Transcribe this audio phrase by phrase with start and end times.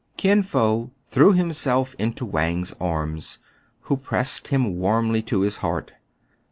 [0.17, 3.37] Kin Fo threw himself into Wang's arms,
[3.81, 5.91] who pressed him warmly to his heart.